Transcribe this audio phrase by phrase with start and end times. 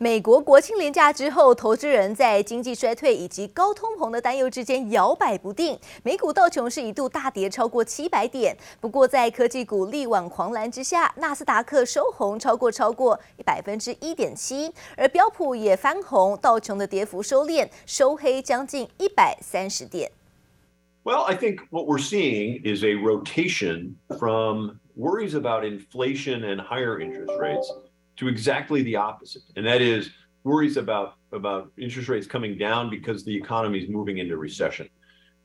[0.00, 5.76] 美国国庆连假之后，投资人在经济衰退以及高通膨的担忧之间摇摆不定。
[6.04, 20.12] 美股道琼是一度大跌超过七百点，不过在科技股力挽狂澜之下，纳斯达克收红超过超过百分之一点七，而标普也翻红，道琼的跌幅收敛，收黑将近一百三十点。
[21.02, 27.36] Well, I think what we're seeing is a rotation from worries about inflation and higher interest
[27.40, 27.66] rates.
[28.18, 30.10] To exactly the opposite, and that is
[30.44, 34.88] worries about, about interest rates coming down because the economy is moving into recession.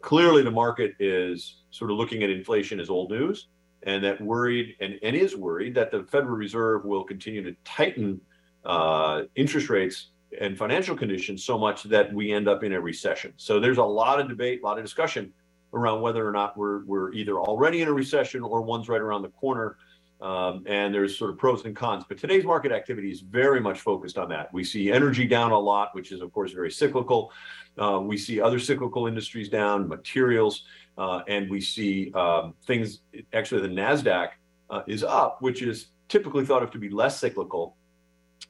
[0.01, 3.47] Clearly, the market is sort of looking at inflation as old news,
[3.83, 8.19] and that worried and, and is worried that the Federal Reserve will continue to tighten
[8.65, 13.33] uh, interest rates and financial conditions so much that we end up in a recession.
[13.37, 15.31] So there's a lot of debate, a lot of discussion
[15.73, 19.21] around whether or not we're, we're either already in a recession or one's right around
[19.21, 19.77] the corner.
[20.21, 22.05] Um, and there's sort of pros and cons.
[22.07, 24.53] But today's market activity is very much focused on that.
[24.53, 27.31] We see energy down a lot, which is, of course, very cyclical.
[27.77, 30.63] Uh, we see other cyclical industries down, materials,
[30.97, 33.01] uh, and we see um, things.
[33.33, 34.29] Actually, the NASDAQ
[34.69, 37.75] uh, is up, which is typically thought of to be less cyclical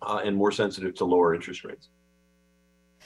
[0.01, 1.89] uh, and more sensitive to lower interest rates.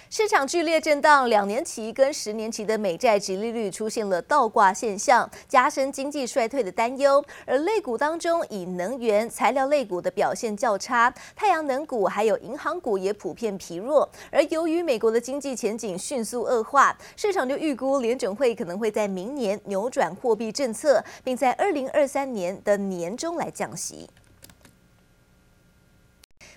[0.10, 7.24] 市场剧烈震荡，两年期跟十年期的美债殖利率出现了倒挂现象，加深经济衰退的担忧。
[7.46, 14.10] 而类股当中，以能源材料类股的表现较差，太阳能股还有银行股也普遍疲弱。
[14.32, 24.10] 而由于美国的经济前景迅速恶化，市场就预估联准会可能会在明年扭转货币政策，并在二零二三年的年中来降息。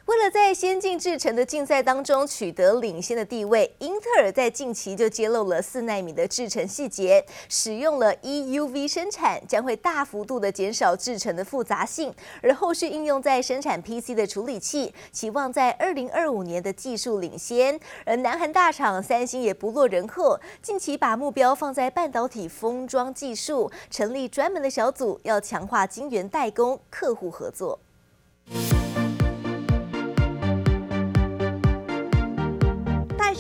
[0.07, 17.79] 为了在先进制程的竞赛当中取得领先的地位，英特尔在近期就揭露了四奈米的制程细节，使用了 EUV 生产，将会大幅度的减少制程的复杂性，而后续应用在生产 PC 的处理器，期望在二零二五年的技术领先。
[18.05, 27.79] 而南韩大厂三星也不落人后，近期把目标放在半导体封装技术，成立专门的小组，要强化晶圆代工客户合作。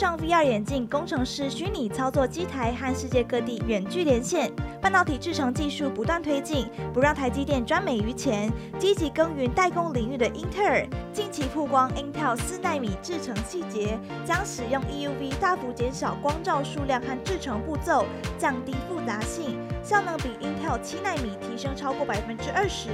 [0.00, 4.50] 上 VR 眼镜，工程师虚拟操作机台和世界各地远距连线。
[4.80, 8.50] 半导体制程技术不断推进，不让台积电专美于前。
[8.78, 18.06] 积极耕耘代工领域的英特尔，近期曝光 Intel 四纳米制程细节，将使用 EUV 大幅减少光照数量和制程步骤，
[18.38, 22.88] 降低复杂性，效能比 Intel 七纳米提升超过百分之二十，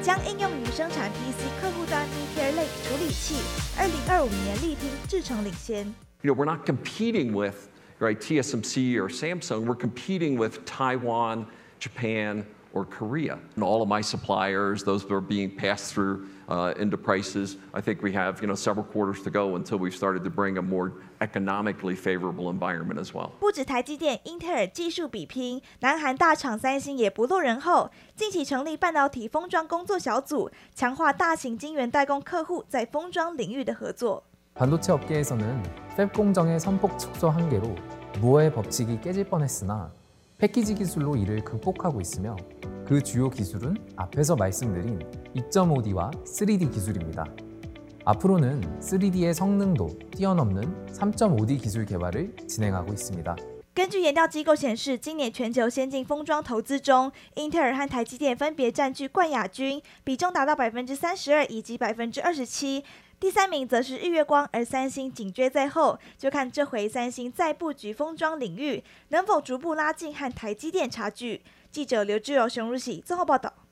[0.00, 3.34] 将应用于生产 PC 客户端 Meteor Lake 处理器。
[3.78, 5.94] 二零二五年力拼制程领先。
[6.25, 9.65] You know, we're not competing with right, TSMC or Samsung.
[9.65, 11.45] We're competing with Taiwan,
[11.79, 13.37] Japan, or Korea.
[13.55, 17.57] And all of my suppliers, those are being passed through uh, into prices.
[17.73, 20.57] I think we have you know several quarters to go until we've started to bring
[20.57, 23.31] a more economically favorable environment as well.
[23.39, 27.91] 不止台积电、英特尔技术比拼，南韩大厂三星也不落人后。
[28.15, 34.23] 近期成立半导体封装工作小组，强化大型晶圆代工客户在封装领域的合作。
[34.55, 35.63] 반도체 업계에서는
[35.97, 37.75] 팹 공정의 선폭 축소 한계로
[38.19, 39.91] 무어의 법칙이 깨질 뻔했으나
[40.37, 42.35] 패키지 기술로 이를 극복하고 있으며
[42.85, 44.99] 그 주요 기술은 앞에서 말씀드린
[45.35, 47.25] 2.5D와 3D 기술입니다.
[48.03, 53.35] 앞으로는 3D의 성능도 뛰어넘는 3.5D 기술 개발을 진행하고 있습니다.
[53.73, 62.83] 根据研调机构显示，今年全球先进封装投资中，英特尔和台积电分别占据冠亚军，比重达到百分之三十二以及百分之二十七。
[63.18, 71.42] 第三名则是日月光，而三星紧追在后，就看这回三星在布局封装领域，能否逐步拉近和台积电差距。
[71.70, 73.65] 记者刘志勇、熊如喜综合报道。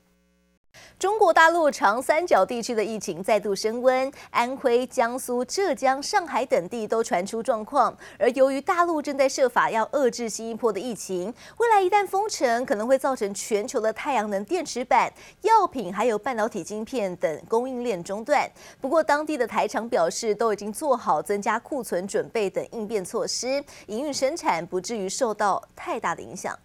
[1.04, 7.94] 中国大陆长三角地区的疫情再度升温，安徽、江苏、浙江、上海等地都传出状况。
[8.18, 11.26] 而由于大陆正在设法要遏制新一波的疫情，
[11.58, 15.12] 未来一旦封城，可能会造成全球的太阳能电池板、
[15.42, 18.50] 药品还有半导体晶片等供应链中断。
[18.80, 26.58] 不过，当地的台厂表示，都已经做好增加库存准备等应变措施，营运生产不至于受到太大的影响。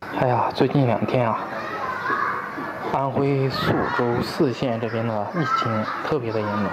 [0.00, 1.46] 哎呀，最近两天啊。
[2.92, 6.68] 安徽宿州泗县这边的疫情特别的严重，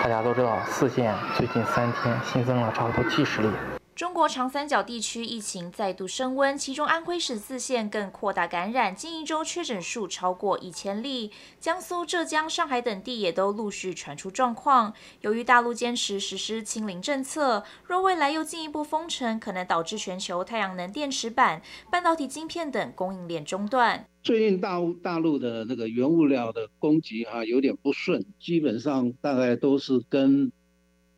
[0.00, 3.48] 大家都知道，泗县最近三天新增了差不多七十例。
[3.96, 11.32] 中国长三角地区疫情再度升温，其中安徽省泗县更扩大感染，近一周确诊数超过一千例。
[11.58, 14.94] 江苏、浙江、上海等地也都陆续传出状况。
[15.22, 21.60] 由于大陆坚持实施清零政策，若未来又进一步封城，可能导致全球太阳能电池板、
[21.90, 24.06] 半导体晶片等供应链中断。
[24.22, 30.52] 最近大大陆的那个原物料的供给哈有点不顺，基本上大概都是跟。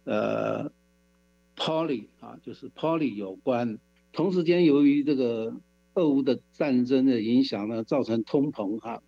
[0.04, 0.72] 呃
[1.54, 3.78] poly 啊，就是 poly 有关。
[4.12, 5.54] 同时间，由于这个
[5.94, 9.00] 俄乌的战争的影响呢，造成通膨哈，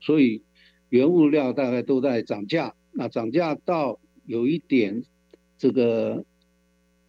[0.00, 0.42] 所以
[0.88, 2.74] 原物料大概都在涨价。
[2.92, 5.04] 那涨价到有一点
[5.58, 6.24] 这个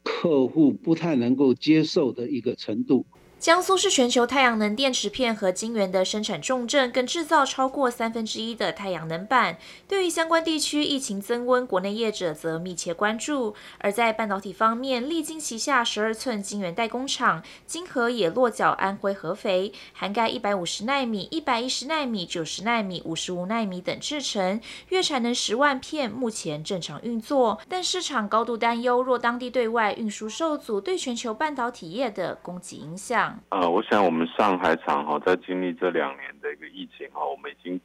[0.03, 3.05] 客户不太能够接受的一个程度。
[3.39, 9.57] 江苏是全球太阳能电池片和晶圆的生产重镇，更制造超过三分之一的太阳能板。
[9.87, 13.55] 对于相关地区疫情增温，国内业者则密切关注。
[13.77, 24.59] 而在半导体方面，力晶旗下十二寸晶圆代工厂晶和也落脚安徽合肥，涵盖一百五十纳米、一百一十纳米、九十纳米、五十五纳米等制程，
[24.89, 27.57] 月产能十万片，目前正常运作。
[27.69, 33.28] 但市场高度担忧，若当地对外运输受阻，对全球半导体业的供给影响。
[33.49, 37.79] 呃，我想我们上海厂哈，在经历这两年的一个疫情哈，我们已经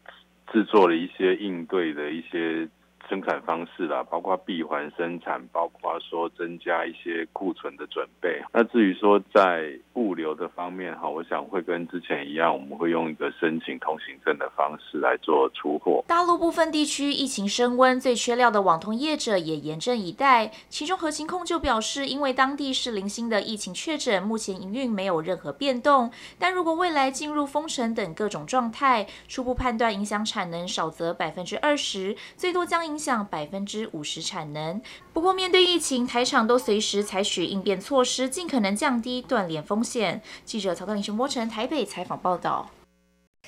[0.53, 2.69] 制作了一些应对的一些。
[3.09, 8.43] 生产方式啦，包括闭环生产，包括说增加一些库存的准备。
[8.53, 16.03] 那至于说在物流的方面哈，我想会跟之前一样，我们会用一个申请通行证的方式来做出货。
[16.09, 20.51] 大陆部分地区疫情升温，最缺料的网通业者也严阵以待。
[20.71, 26.11] 其中合勤控就表示，因为当地是零星的疫情确诊，目前营运没有任何变动。
[26.39, 32.94] 但如果未来进入封城等各种状态，初步判断影响产能少则百分之二十，最多将影。
[32.95, 34.81] 影响百分之五十产能。
[35.13, 40.23] 不过，面对疫情，台厂都随时采取应变措施，尽可能降低断联风险。
[40.45, 42.71] 记者曹克林、熊柏成台北采访报道。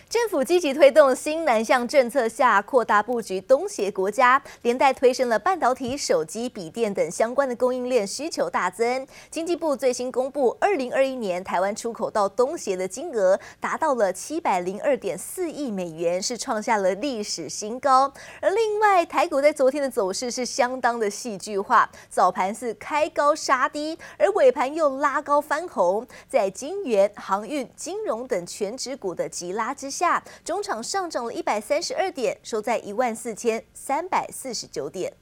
[0.09, 9.07] 政府积极推动新南向政策下扩大布局东协国家，连带推升了半导体、手机、笔电等相关的供应链需求大增。
[9.31, 18.13] 经济部最新公布，二零二一年台湾出口到东协的金额达到了七百零二点四亿美元，是创下了历史新高。
[18.41, 35.13] 而另外，台股在昨天的走势是相当的戏剧化，早盘是开高杀低，而尾盘又拉高翻红，在金元、航运、金融等全指股的急拉之下，中场上涨了一百三十二点，收在一万四千三百四十九点。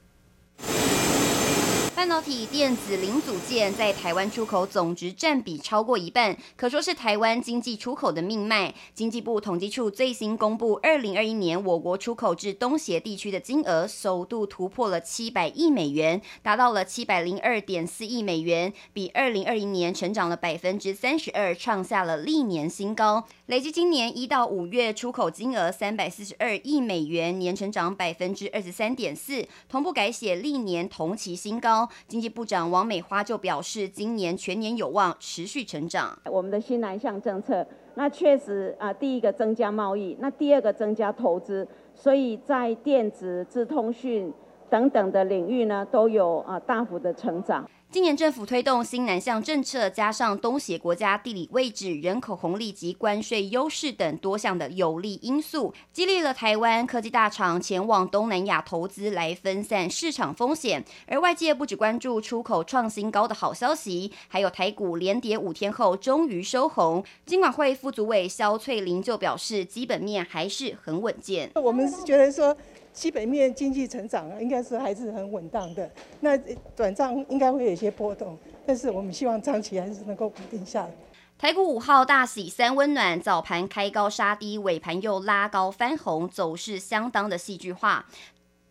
[1.95, 8.75] 半导体电子零组件在台湾出口总值占比超过一半，可说是台湾经济出口的命脉。
[8.93, 23.25] 经济部统计处最新公布，二零二一年我国出口至东协地区的金额首度突破了七百亿美元，达到了七百零二点四亿美元，比二零二一年成长了百分之三十二，创下了历年新高。
[23.47, 31.87] 累计今年一到五月出口金额三百四十二亿美元，年成长百分之二十三点四，同步改写历年同期新高。
[32.07, 36.17] 经济部长王美花就表示，今年全年有望持续成长。
[36.25, 37.63] 我们的新南向政策，
[37.93, 44.33] 那确实啊，第一个增加贸易，那第二个增加投资，所以在电子、资通讯
[44.71, 47.69] 等等的领域呢，都有啊大幅的成长。
[47.95, 60.83] 今年政府推动新南向政策，加上东协国家地理位置、人口红利及关税优势等多项的有利因素，激励了台湾科技大厂前往东南亚投资，来分散市场风险。
[61.07, 67.01] 而外界不只关注出口创新高的好消息，还有台股连跌五天后终于收红。
[67.25, 71.49] 金管会副主委肖翠玲就表示，基本面还是很稳健。
[71.55, 72.57] 我们是觉得说。
[72.95, 76.35] 基本面经济成长应该是还是很稳当的，那
[76.73, 80.91] 短暂应该会有一些波动，但是我们希望长期还是能够稳定下来。
[81.37, 88.05] 台股五号大喜三温暖，早盘开高杀低，尾盘又拉高翻红，走势相当的戏剧化。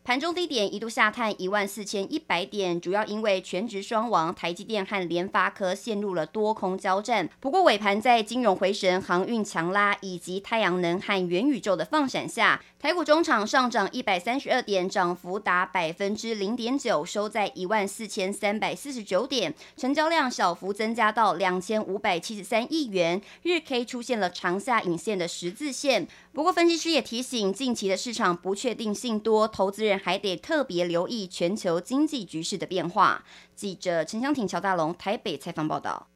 [0.02, 7.26] 盘中低点一度下探一万四千一百点，主要因为权值双王台积电和联发科陷入了多空交战。
[7.40, 26.06] 不过尾盘在金融回神、航运强拉以及太阳能和元宇宙的放闪下，台股中场上涨一百三十二点，涨幅达百分之零点九，收在一万四千三百四十九点，成交量小幅增加到两千五百七十三亿元，日 K 出现了长下影线的十字线。
[26.34, 29.98] 不过分析师也提醒，近期的市场不确定性多，投资人。
[29.98, 33.24] 还得特别留意全球经济局势的变化。
[33.56, 36.08] 记者陈湘婷、乔大龙台北采访报道。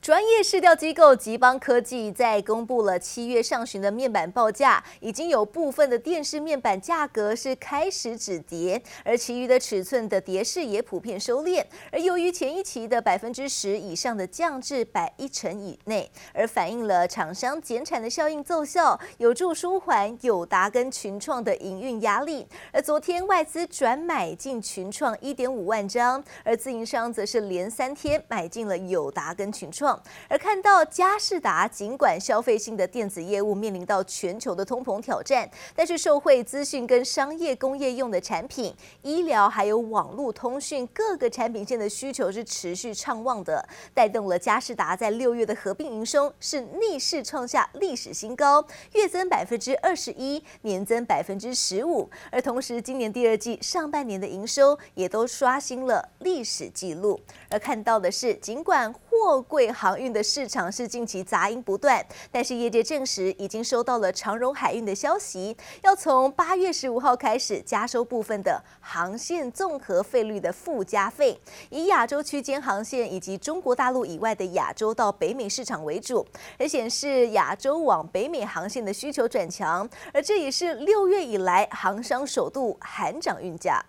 [0.00, 11.62] 专业市调机构吉邦科技在公布了七月上旬的面板报价，已经有部分的电视面板价格是开始止跌，而其余的尺寸的跌势也普遍收敛。
[11.90, 22.46] 而由于前一期的百分之十以上的降至百一成以内，而反映了厂商减产的效应奏效，有助舒缓友达跟群创的营运压力。
[22.72, 29.87] 而昨天外资转买进群创一点五万张，而自营商则是连三天买进了友达跟群创。
[30.28, 52.08] 而看到佳士达，尽管消费性的电子业务面临到全球的通膨挑战，但是受惠资讯跟商业工业用的产品、医疗还有网络通讯各个产品线的需求是持续畅旺的，带动了佳士达在六月的合并营收是逆势创下历史新高，月增百分之二十一，年增百分之十五。
[52.30, 57.20] 而同时，今年第二季上半年的营收也都刷新了历史纪录。
[57.50, 71.38] 而看到的是，尽管货柜航运的市场是近期杂音不断，但是业界证实已经收到了长荣海运的消息，要从八月十五号开始加收部分的航线综合费率的附加费，
[71.70, 76.24] 以亚洲区间航线以及中国大陆以外的亚洲到北美市场为主，
[76.56, 83.84] 而显示亚洲往北美航线的需求转强，而这也是六月以来航商首度含涨运价。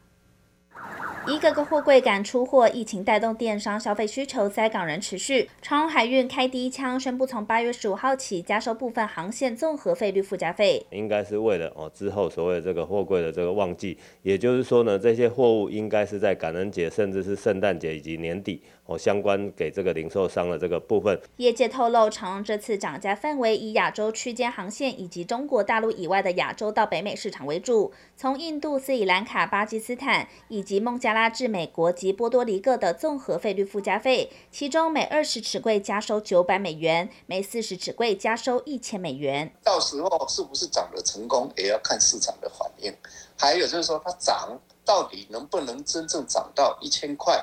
[1.27, 5.47] 一个个货柜赶出货，疫情带动电商消费需求在港人持续。
[5.61, 18.63] 长荣海运开第一枪，宣布从八月十五号起加收部分航线综合费率附加费，应该是为了哦之后所谓的这个货柜的这个旺季，也就是说呢，这些货物应该是在感恩节，甚至是圣诞节以及年底。
[18.89, 39.53] 哦，相关给这个零售商的这个部分，业界透露，长荣这次涨价范围以亚洲区间航线以及中国大陆以外的亚洲到北美市场为主，从印度、斯里兰卡、巴基斯坦以及孟加拉至美国及波多黎各的综合费率附加费，其中每二十尺柜加收九百美元，每四十尺柜加收一千美元。
[39.63, 42.91] 到时候是不是涨得成功，也要看市场的反应。
[43.37, 47.35] 还有就是说，它涨到底能不能真正涨到一千块？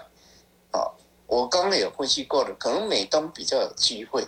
[0.73, 0.91] 啊？
[1.27, 4.27] 我刚刚有分析过了，可能美东比较有机会，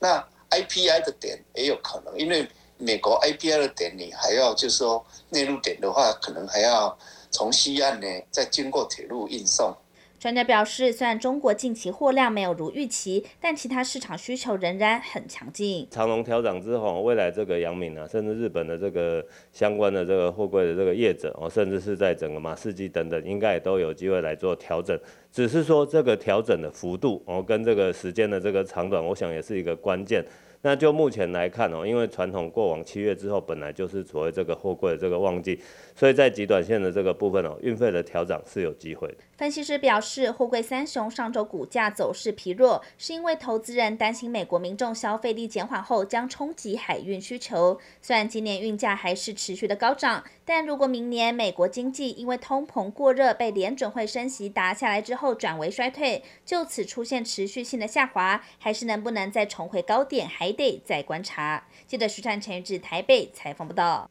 [0.00, 6.98] 那 IPI 的点也有可能，因为美国 IPI 的点你还要就是说内陆点的话，可能还要
[7.30, 9.76] 从西岸呢再经过铁路运送。
[10.20, 15.88] 专家表示，虽然中国近期货量没有如预期，但其他市场需求仍然很强劲。
[15.90, 24.94] 长龙调涨之后，未来这个阳明啊，甚至日本的这个相关的这个货柜的这个业者哦，甚至是在整个马士基等等，应该也都有机会来做调整。
[25.32, 30.22] 只是说这个调整的幅度哦，跟这个时间的这个长短，我想也是一个关键。
[30.62, 35.58] 那就目前来看哦，因为传统过往七月之后本来就是所谓这个货柜的这个旺季，
[36.00, 39.16] 所以在极短线的这个部分哦，运费的调整是有机会的。
[39.36, 47.78] 分析师表示，货柜三雄上周股价走势疲弱，是因为投资人担心美国民众消费力减缓后将冲击海运需求。
[48.00, 61.66] 虽然今年运价还是持续的高涨，但如果明年美国经济因为通膨过热被联准会升息打下来之后转为衰退，就此出现持续性的下滑，还是能不能再重回高点，还得再观察。
[61.86, 64.10] 记者徐灿陈玉至台北采访报道。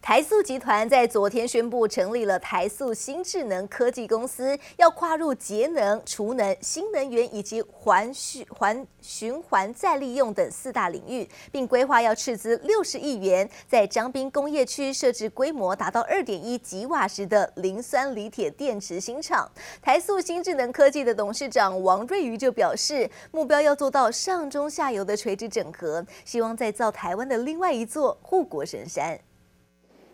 [0.00, 19.48] 台塑集团在昨天宣布成立了台塑新智能科技公司，要跨入节能、储能、新能源以及环循环循环再利用等四大领域，并规划要斥资六十亿元，在彰滨工业区设置规模达到二点一吉瓦时的磷酸锂铁电池新厂。
[19.80, 29.20] 台塑新智能科技的董事长王瑞瑜就表示，目标要做到上中下游的垂直整合，希望再造台湾的另外一座护国神山。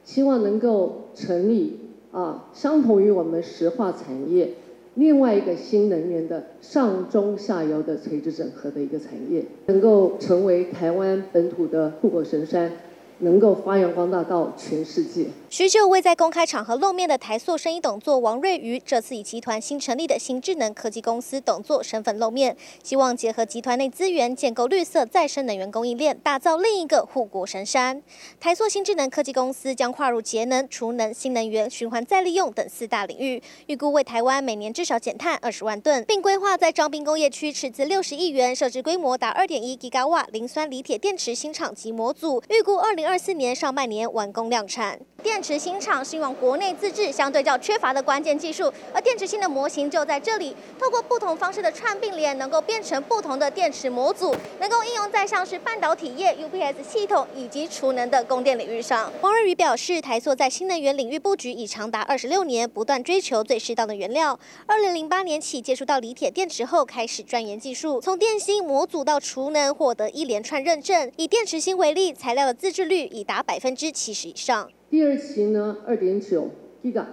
[0.09, 1.77] 希望能够成立
[2.13, 4.55] 啊，相同于我们石化产业
[4.95, 12.73] 另外一个新能源的上中下游的垂直整合的一个产业，能够成为台湾本土的护国神山。
[13.21, 15.27] 能够发扬光大到全世界。
[15.51, 28.03] 许久未在公开场合露面的台塑生意董座王瑞瑜，这次以集团新成立的新智能科技公司董座身份露面，希望结合集团内资源，建构绿色再生能源供应链，打造另一个护国神山。
[28.39, 43.08] 台塑新智能科技公司将跨入节能、储能、新能源、循环再利用等四大领域，预估为台湾每年至少减碳二十万吨，并规划在彰滨工业区斥资六十亿元，设置规模达二点一吉瓦磷酸锂铁电池新厂及模组，预估二零。
[43.09, 59.11] 二四年上半年完工量产，电池新厂希望国内自制相对较缺乏的关键技术，而电池新的模型就在这里，透过不同方式的串并联，能够变成不同的电池模组，能够应用在像是半导体业、UPS 系统以及储能的供电领域上。
[59.23, 64.39] 王瑞宇表示，台塑在新能源领域布局已长达二十六年，不断追求最适当的原料。
[64.67, 71.11] 二零零八年起接触到锂铁电池后，开始钻研技术，从电芯模组到储能，获得一连串认证。
[71.17, 72.98] 以电池芯为例，材料的自制率。
[73.07, 74.69] 已达百分之七十以上。
[74.91, 76.49] 第二期呢，二点九
[76.83, 77.07] g 港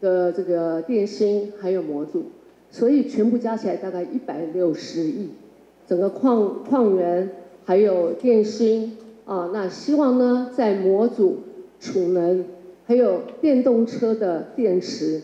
[0.00, 2.26] 的这个电芯还有模组，
[2.70, 5.30] 所以全部加起来大概一百六十亿。
[5.86, 7.30] 整个矿矿源
[7.64, 11.40] 还有电芯啊，那希望呢在模组、
[11.80, 12.44] 储能
[12.86, 15.20] 还有电动车的电池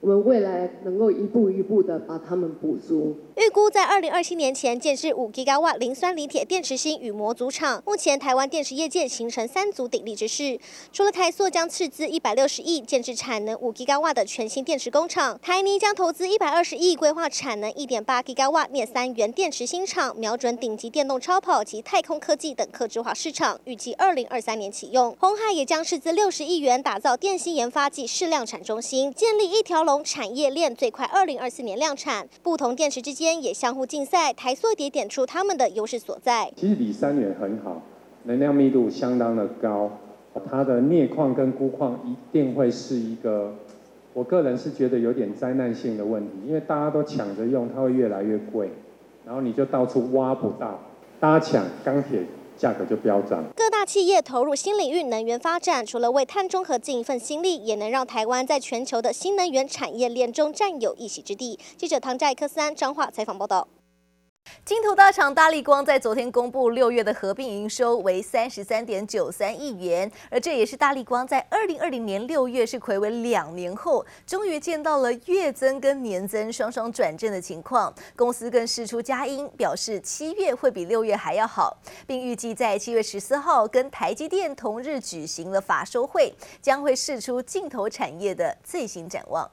[0.00, 3.16] 我们未来能够一步一步的把它们补足。
[3.34, 7.82] 预估在二零二七年前建置五吉瓦磷酸锂铁电池芯与模组厂。
[7.84, 10.58] 目前台湾电池业界形成三足鼎立之势。
[10.92, 25.16] 除了台塑将斥资一百六十亿建置产能五吉瓦的全新电池工厂，台泥将投资一百二十亿规划产能一点八吉瓦镍三元电池新厂，瞄准顶级电动超跑及太空科技等客制化市场，预计二零二三年启用。
[25.18, 32.28] 鸿海也将斥资六十亿元打造电芯研发及试量产中心，建立一条龙产业链，最快二零二四年量产。
[32.42, 36.52] 不同电池之间也相互竞赛，台塑也点出他们的优势所在。
[36.56, 37.80] 其实锂三元很好，
[38.24, 39.90] 能量密度相当的高，
[40.50, 43.54] 它的镍矿跟钴矿一定会是一个，
[44.12, 48.68] 我个人是觉得有点灾难性的问题，因为大家都抢着用，它会越来越贵，
[49.24, 50.78] 然后你就到处挖不到，
[51.18, 52.24] 大家抢钢铁。
[52.58, 53.44] 价格就飙涨。
[53.56, 61.58] 各大企业投入新领域能源发展，除了为碳中和尽一份心力，也能让台湾在全球的新能源产业链中占有一席之地。
[61.76, 63.68] 记者唐寨克三彰化采访报道。
[64.64, 77.92] 金投大厂大立光在昨天公布六月的合并营收为三十三点九三亿元，而这也是大立光在二零二零年六月是睽违两年后，终于见到了月增跟年增双双转正的情况。
[78.14, 81.76] 公司更释出佳音，表示七月会比六月还要好，
[82.06, 89.50] 并预计在七月十四号跟台积电同日举行了法收会，将会释出镜头产业的最新展望。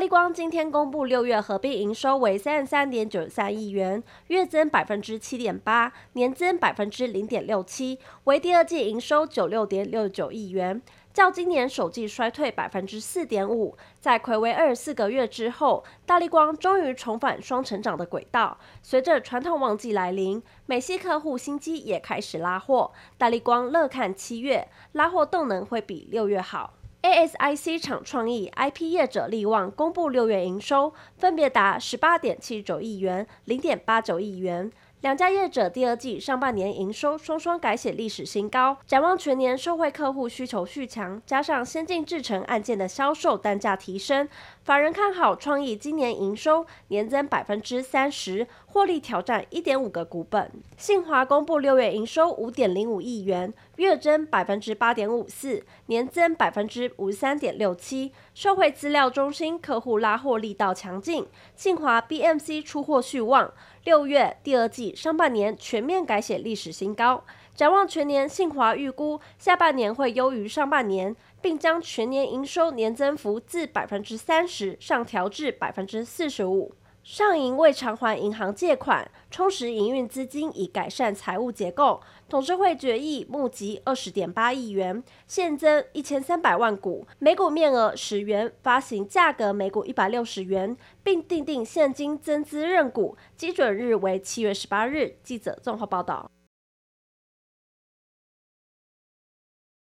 [0.00, 10.80] 大立光今天公布六月合并营收为三十三点九三亿元，月增百分之七点八，年增百分之零点六七，为第二季营收九六点六九亿元，
[11.12, 13.76] 较今年首季衰退百分之四点五。
[14.00, 18.56] 在睽违二十四个月之后，大力光终于重返双成长的轨道。
[18.80, 26.79] 随着传统旺季来临，美系客户新机也开始拉货，大力光乐看七月拉货动能会比六月好。
[27.02, 34.70] ASIC 厂创意 IP 业者力旺公布六月营收，分别达十八点七九亿元、零点八九亿元。
[35.00, 44.28] 两家业者第二季上半年营收双双改写历史新高，展望全年受惠客户需求续强，加上先进制程案件的销售单价提升，
[44.62, 50.52] 法人看好创意今年营收年增百分之三十，获利挑战一点五个股本。
[50.76, 63.52] 信华公布六月营收五点零五亿元，月增百分之八点五四，年增百分之五十三点六七，社会资料中心客户拉货力道强劲，信华 BMC 出货续旺。
[63.84, 67.22] 六月第二季上半年全面改写历史新高，
[67.54, 76.72] 展望全年，信华预估下半年会优于上半年，并将全年营收年增幅自百分之三十上调至百分之四十五。
[77.02, 95.16] 上银未偿还银行借款，充实营运资金以改善财务结构，董事会决议募集二十点八亿元，现增一千三百万股，每股面额十元，发行价格每股一百六十元，并订定现金增资认股，基准日为七月十八日。
[95.22, 96.30] 记者综合报道。